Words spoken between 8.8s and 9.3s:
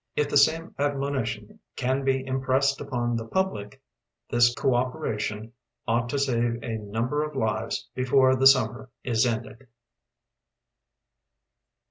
is